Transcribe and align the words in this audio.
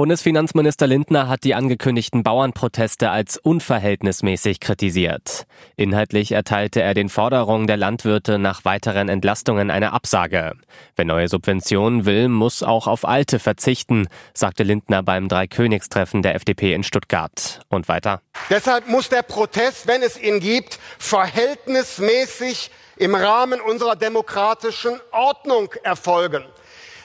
Bundesfinanzminister 0.00 0.86
Lindner 0.86 1.28
hat 1.28 1.44
die 1.44 1.54
angekündigten 1.54 2.22
Bauernproteste 2.22 3.10
als 3.10 3.36
unverhältnismäßig 3.36 4.58
kritisiert. 4.58 5.44
Inhaltlich 5.76 6.32
erteilte 6.32 6.80
er 6.80 6.94
den 6.94 7.10
Forderungen 7.10 7.66
der 7.66 7.76
Landwirte 7.76 8.38
nach 8.38 8.64
weiteren 8.64 9.10
Entlastungen 9.10 9.70
eine 9.70 9.92
Absage. 9.92 10.54
Wer 10.96 11.04
neue 11.04 11.28
Subventionen 11.28 12.06
will, 12.06 12.28
muss 12.28 12.62
auch 12.62 12.86
auf 12.86 13.06
alte 13.06 13.38
verzichten, 13.38 14.08
sagte 14.32 14.62
Lindner 14.62 15.02
beim 15.02 15.28
Dreikönigstreffen 15.28 16.22
der 16.22 16.34
FDP 16.34 16.72
in 16.72 16.82
Stuttgart. 16.82 17.60
Und 17.68 17.86
weiter. 17.88 18.22
Deshalb 18.48 18.88
muss 18.88 19.10
der 19.10 19.20
Protest, 19.20 19.86
wenn 19.86 20.00
es 20.00 20.18
ihn 20.18 20.40
gibt, 20.40 20.78
verhältnismäßig 20.98 22.70
im 22.96 23.14
Rahmen 23.14 23.60
unserer 23.60 23.96
demokratischen 23.96 24.98
Ordnung 25.12 25.74
erfolgen. 25.82 26.44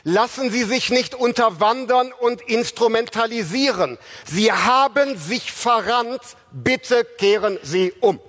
Lassen 0.07 0.51
Sie 0.51 0.63
sich 0.65 0.91
nicht 0.91 1.15
unterwandern 1.15 2.11
und 2.19 2.39
instrumentalisieren. 2.41 3.97
Sie 4.23 4.51
haben 4.51 5.17
sich 5.17 5.51
verrannt. 5.51 6.21
Bitte 6.51 7.07
kehren 7.17 7.57
Sie 7.63 7.91
um. 8.01 8.19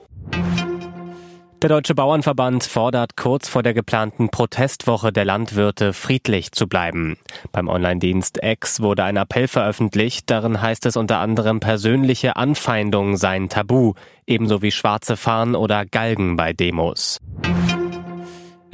Der 1.60 1.68
Deutsche 1.68 1.94
Bauernverband 1.94 2.64
fordert 2.64 3.18
kurz 3.18 3.50
vor 3.50 3.62
der 3.62 3.74
geplanten 3.74 4.30
Protestwoche 4.30 5.12
der 5.12 5.26
Landwirte 5.26 5.92
friedlich 5.92 6.52
zu 6.52 6.66
bleiben. 6.66 7.18
Beim 7.52 7.68
Online-Dienst 7.68 8.38
X 8.42 8.80
wurde 8.80 9.04
ein 9.04 9.18
Appell 9.18 9.46
veröffentlicht, 9.46 10.30
darin 10.30 10.62
heißt 10.62 10.86
es 10.86 10.96
unter 10.96 11.18
anderem 11.18 11.60
persönliche 11.60 12.36
Anfeindungen 12.36 13.18
seien 13.18 13.50
tabu, 13.50 13.92
ebenso 14.26 14.62
wie 14.62 14.70
schwarze 14.70 15.18
Fahnen 15.18 15.54
oder 15.54 15.84
Galgen 15.84 16.36
bei 16.36 16.54
Demos. 16.54 17.20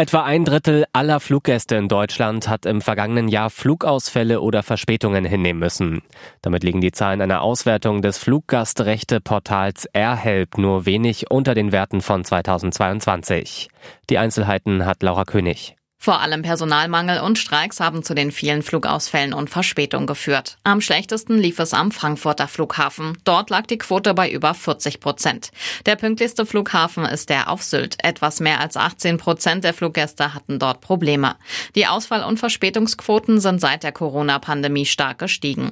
Etwa 0.02 0.24
ein 0.24 0.44
Drittel 0.44 0.84
aller 0.92 1.20
Fluggäste 1.20 1.76
in 1.76 1.86
Deutschland 1.86 2.48
hat 2.48 2.66
im 2.66 2.80
vergangenen 2.80 3.28
Jahr 3.28 3.50
Flugausfälle 3.50 4.40
oder 4.40 4.64
Verspätungen 4.64 5.24
hinnehmen 5.24 5.60
müssen. 5.60 6.02
Damit 6.40 6.64
liegen 6.64 6.80
die 6.80 6.90
Zahlen 6.90 7.20
einer 7.20 7.40
Auswertung 7.40 8.02
des 8.02 8.18
Fluggastrechte-Portals 8.18 9.86
AirHelp 9.92 10.58
nur 10.58 10.86
wenig 10.86 11.30
unter 11.30 11.54
den 11.54 11.70
Werten 11.70 12.00
von 12.00 12.24
2022. 12.24 13.68
Die 14.10 14.18
Einzelheiten 14.18 14.86
hat 14.86 15.04
Laura 15.04 15.24
König. 15.24 15.76
Vor 16.02 16.20
allem 16.20 16.42
Personalmangel 16.42 17.20
und 17.20 17.38
Streiks 17.38 17.78
haben 17.78 18.02
zu 18.02 18.14
den 18.14 18.32
vielen 18.32 18.62
Flugausfällen 18.62 19.32
und 19.32 19.50
Verspätungen 19.50 20.08
geführt. 20.08 20.58
Am 20.64 20.80
schlechtesten 20.80 21.38
lief 21.38 21.60
es 21.60 21.74
am 21.74 21.92
Frankfurter 21.92 22.48
Flughafen. 22.48 23.18
Dort 23.22 23.50
lag 23.50 23.66
die 23.66 23.78
Quote 23.78 24.12
bei 24.12 24.28
über 24.28 24.52
40 24.52 24.98
Prozent. 24.98 25.52
Der 25.86 25.94
pünktlichste 25.94 26.44
Flughafen 26.44 27.04
ist 27.04 27.28
der 27.30 27.48
auf 27.48 27.62
Sylt. 27.62 28.02
Etwas 28.02 28.40
mehr 28.40 28.58
als 28.58 28.76
18 28.76 29.16
Prozent 29.16 29.62
der 29.62 29.74
Fluggäste 29.74 30.34
hatten 30.34 30.58
dort 30.58 30.80
Probleme. 30.80 31.36
Die 31.76 31.86
Ausfall- 31.86 32.24
und 32.24 32.40
Verspätungsquoten 32.40 33.38
sind 33.38 33.60
seit 33.60 33.84
der 33.84 33.92
Corona-Pandemie 33.92 34.86
stark 34.86 35.20
gestiegen. 35.20 35.70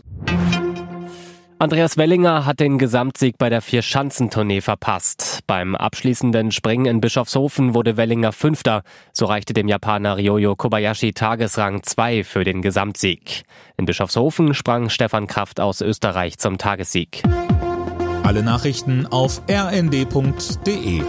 Andreas 1.61 1.98
Wellinger 1.98 2.47
hat 2.47 2.58
den 2.58 2.78
Gesamtsieg 2.78 3.36
bei 3.36 3.50
der 3.50 3.61
Vier-Schanzentournee 3.61 4.62
verpasst. 4.62 5.41
Beim 5.47 5.75
abschließenden 5.75 6.52
Springen 6.52 6.86
in 6.86 7.02
Bischofshofen 7.02 7.75
wurde 7.75 7.98
Wellinger 7.98 8.33
Fünfter. 8.33 8.83
So 9.12 9.27
reichte 9.27 9.52
dem 9.52 9.69
Japaner 9.69 10.17
Ryoyo 10.17 10.56
Kobayashi 10.56 11.12
Tagesrang 11.12 11.83
2 11.83 12.25
für 12.25 12.44
den 12.44 12.62
Gesamtsieg. 12.62 13.42
In 13.77 13.84
Bischofshofen 13.84 14.55
sprang 14.55 14.89
Stefan 14.89 15.27
Kraft 15.27 15.61
aus 15.61 15.83
Österreich 15.83 16.39
zum 16.39 16.56
Tagessieg. 16.56 17.22
Alle 18.22 18.42
Nachrichten 18.42 19.06
auf 19.06 19.42
rnd.de 19.47 21.02